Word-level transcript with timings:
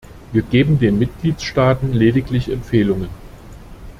Wir 0.33 0.41
geben 0.41 0.79
den 0.79 0.97
Mitgliedstaaten 0.97 1.93
lediglich 1.93 2.51
Empfehlungen. 2.51 3.09